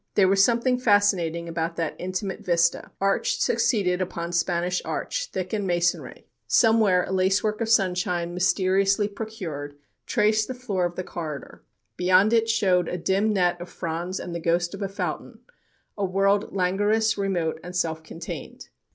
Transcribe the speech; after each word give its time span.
There 0.15 0.27
was 0.27 0.43
something 0.43 0.79
fascinating 0.79 1.47
about 1.47 1.75
that 1.75 1.95
intimate 1.99 2.39
vista. 2.39 2.89
Arch 2.99 3.39
succeeded 3.39 4.01
upon 4.01 4.31
Spanish 4.31 4.81
arch, 4.83 5.27
thick 5.27 5.53
in 5.53 5.67
masonry; 5.67 6.25
somewhere 6.47 7.03
a 7.03 7.11
lacework 7.11 7.61
of 7.61 7.69
sunshine 7.69 8.33
mysteriously 8.33 9.07
procured, 9.07 9.77
traced 10.07 10.47
the 10.47 10.55
floor 10.55 10.85
of 10.85 10.95
the 10.95 11.03
corridor; 11.03 11.63
beyond 11.97 12.33
it 12.33 12.49
showed 12.49 12.87
a 12.87 12.97
dim 12.97 13.31
net 13.31 13.61
of 13.61 13.69
fronds 13.69 14.19
and 14.19 14.33
the 14.33 14.39
ghost 14.39 14.73
of 14.73 14.81
a 14.81 14.87
fountain 14.89 15.41
a 15.95 16.03
world 16.03 16.51
languorous, 16.51 17.15
remote, 17.15 17.59
and 17.63 17.75
self 17.75 18.01
contained." 18.01 18.69